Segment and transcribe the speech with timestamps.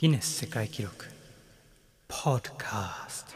[0.00, 1.04] ギネス世界記録。
[2.08, 3.34] ポッドキャスト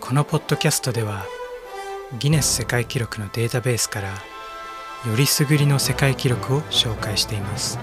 [0.00, 1.26] このポッドキャストでは
[2.20, 4.14] ギネス世界記録のデータベースからよ
[5.16, 7.76] りすぐりの世界記録を紹介しています。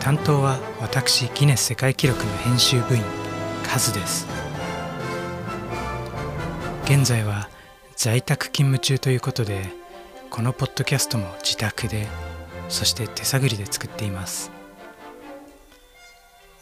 [0.00, 3.02] 担当は私ギネス世界記録の編集部員
[3.62, 4.26] カズです。
[6.86, 7.49] 現在は
[8.02, 9.62] 在宅勤務中ということで
[10.30, 12.06] このポッドキャストも自宅で
[12.70, 14.50] そして手探りで作っています。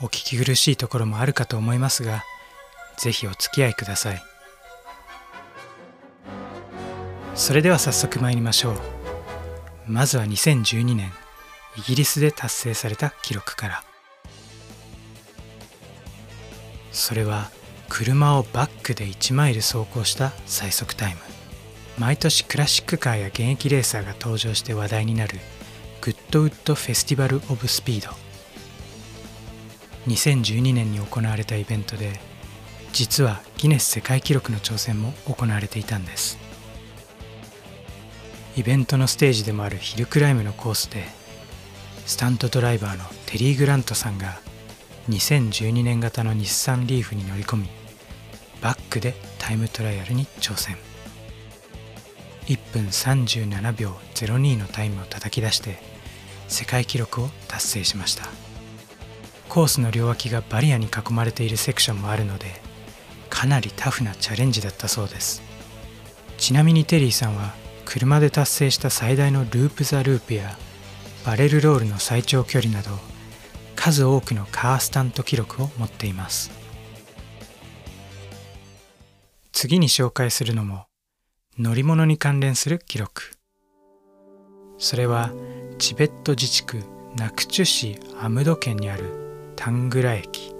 [0.02, 2.24] お聞き苦しいところもあるかと思いますが
[2.96, 4.22] ぜひお付き合いください。
[7.36, 8.74] それでは早速参りましょう。
[9.86, 11.12] まずは2012年
[11.76, 13.84] イギリスで達成された記録から。
[16.90, 17.52] それは
[17.88, 21.27] 車をバックで1マイル走行した最速タイム。
[21.98, 25.38] 毎年クラシックカーや現役レーサーが登場して話題になる
[26.00, 28.14] グッドウッドフェスティバル・オブ・スピード。
[30.06, 32.20] 2012年に行われたイベントで
[32.92, 36.38] 実はギネス世界記録の挑戦も行われていたんです。
[38.56, 41.04] イベントのステージでもあるヒルクライムのコースで
[42.06, 44.40] スタントドライバーのテリー・グラントさんが
[45.10, 47.68] 2012年型の日産リーフに乗り込み
[48.60, 50.87] バックでタイムトライアルに挑戦。
[52.48, 55.78] 1分37秒02のタイムを叩き出して
[56.48, 58.26] 世界記録を達成しました。
[59.50, 62.46] コースの両脇がバリアに囲まれているセクションもあるので
[63.28, 65.42] かなりタフなチャレンジだったそうです。
[66.38, 70.56] ちなみにテリーさんは車で達成した最大のループ・ザ・ループや
[71.26, 72.92] バレルロールの最長距離など
[73.76, 76.50] 数多くのカースタント記録を持っています。
[79.52, 80.87] 次に紹介するのも
[81.60, 83.32] 乗り物に関連する記録。
[84.78, 85.32] それは
[85.78, 86.84] チベット自治区
[87.16, 90.54] ナクチュ市アムド県にあるタングラ駅。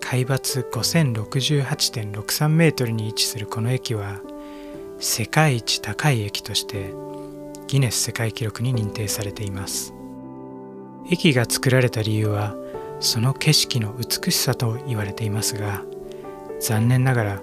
[0.00, 4.20] 海抜5068.63メートルに位置するこの駅は
[5.00, 6.94] 世界一高い駅として
[7.66, 9.92] ギネス世界記録に認定されています。
[11.10, 12.54] 駅が作られた理由は
[13.00, 15.82] その景色の美しさと言われていますが
[16.60, 17.42] 残念ながら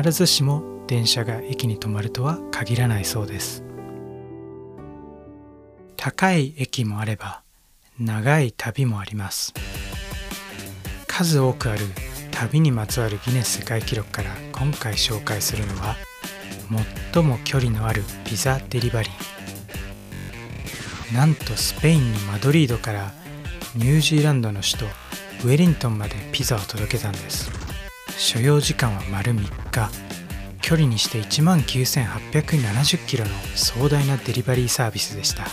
[0.00, 3.62] 必ずしも電車が駅に止まるとは限らないそうです。
[5.98, 7.42] 高い駅もあれば
[8.00, 9.52] 長い旅もあります。
[11.06, 11.84] 数多くある
[12.30, 15.94] 旅にまつわるギネス世界記録から今回紹介するのは
[17.12, 21.14] 最も距離のあるピザデリバリー。
[21.14, 23.12] なんとスペインのマドリードから
[23.74, 27.50] ニュージーランドの首都ウェリントンまでピザを届けたんです。
[28.16, 30.07] 所要時間は丸3日。
[30.68, 35.44] 距離にして1万9870キロの壮大なデリバリーサービスでした。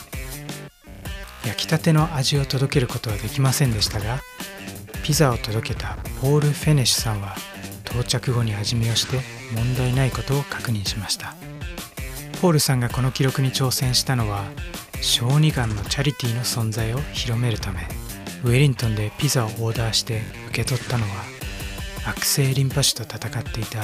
[1.48, 4.20] 焼きたての味を届けることはできませんでしたが
[5.04, 7.34] ピザを届けたポール・フェネシュさんは
[7.86, 9.22] 到着後に味見をして
[9.56, 11.34] 問題ないことを確認しました。
[12.42, 14.44] ポールさんがこの記録に挑戦したのは
[15.00, 17.88] 小児がんのチャリティーの存在を広めるため
[18.44, 21.12] ウェリントンでピザをオーダーして受け取ったのは
[22.06, 23.80] 悪性リンパ腫と戦っていた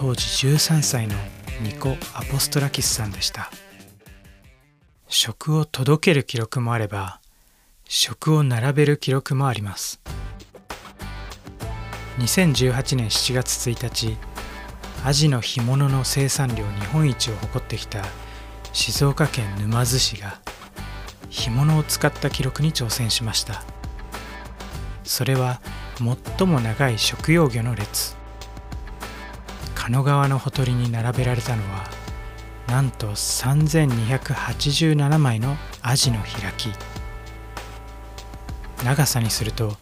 [0.00, 1.16] 当時13歳の
[1.60, 3.50] ニコ・アポストラキスさんでした。
[5.08, 7.20] 食を届ける記録もあれば
[7.84, 10.00] 食を並べる記録もあります。
[12.18, 14.16] 2018年7月1日
[15.04, 18.04] アジの干物の生産量日本一を誇ってきた
[18.72, 20.40] 静岡県沼津市が
[21.28, 23.64] 干物を使った記録に挑戦しました。
[25.02, 25.60] それは
[26.36, 28.17] 最も長い食用魚の列。
[29.88, 31.88] 狩野川のほとりに並べられたのは
[32.66, 36.68] なんと3287枚のアジの開き。
[38.84, 39.78] 長さにすると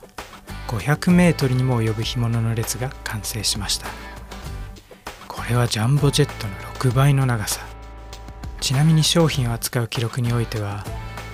[0.69, 3.89] 500メートルにも及ぶ干物の列が完成しました。
[5.27, 7.67] これはジャンボジェットの6倍の長さ。
[8.61, 10.85] ちなみに商品を扱う記録においては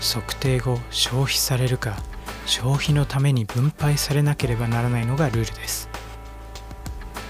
[0.01, 1.95] 測定後消費されるか
[2.47, 5.91] 消費のために分配されなければならないのがルールです。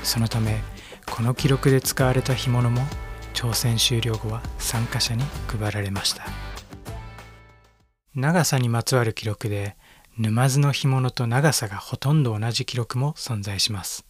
[0.05, 0.63] そのため
[1.15, 2.81] この記録で使われた干物も
[3.35, 6.25] 挑戦終了後は参加者に配られました。
[8.15, 9.77] 長さにまつわる記録で
[10.17, 14.07] 沼津の干物と長さがほとんど同じ記録も存在します。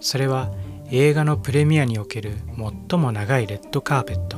[0.00, 0.52] それは
[0.90, 2.36] 映画のプレミアにおける
[2.90, 4.36] 最も長いレッドカーペット。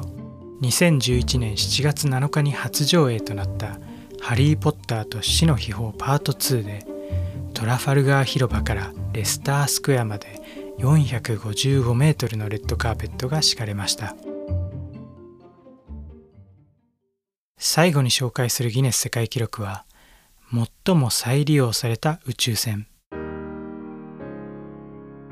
[0.62, 3.81] 2011年7月7日に初上映となった
[4.20, 6.86] ハリー・ポッターと死の秘宝パート2で
[7.52, 10.38] トラファルガー広場からレスタースクエアまで
[10.78, 14.14] 455メートルのレッドカーペットが敷かれました。
[17.56, 19.84] 最後に紹介するギネス世界記録は
[20.86, 22.86] 最も再利用された宇宙船。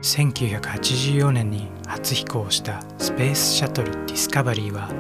[0.03, 4.91] 1984年に初飛行したスペースシャトルディスカバリーは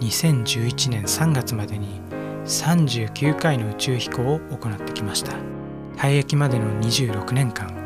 [0.00, 2.00] 2011年3月までに
[2.44, 5.32] 39回の宇宙飛行を行ってきました。
[5.96, 7.79] 退役までの26年間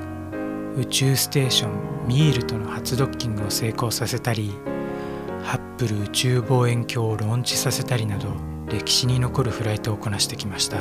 [0.77, 4.53] 宇宙ステーションミールとの初ドッキングを成功させたり
[5.45, 8.29] ハッブル宇宙望遠鏡をローンチさせたりなど
[8.69, 10.79] 歴史に残るフライトをこなしてきました。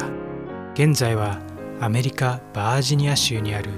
[0.73, 1.39] 現在は
[1.79, 3.69] アメリカバージニア州にある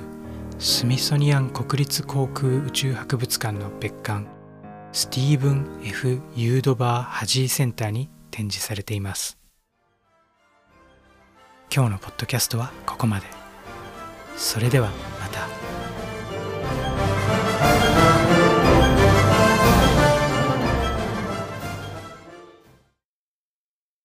[0.59, 4.25] スミソニアン国立航空宇宙博物館の別館
[4.93, 9.37] スティーブン・ F・ ユードバー・ハジーセンターに展示されています。
[11.73, 13.25] 今日のポッドキャストはここまで。
[14.37, 14.89] それでは
[15.19, 15.84] また。